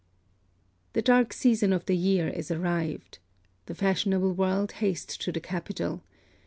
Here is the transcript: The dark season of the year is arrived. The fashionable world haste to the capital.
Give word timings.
The 0.93 1.03
dark 1.03 1.31
season 1.31 1.71
of 1.71 1.85
the 1.85 1.95
year 1.95 2.27
is 2.27 2.49
arrived. 2.49 3.19
The 3.67 3.75
fashionable 3.75 4.33
world 4.33 4.71
haste 4.71 5.21
to 5.21 5.31
the 5.31 5.39
capital. 5.39 6.01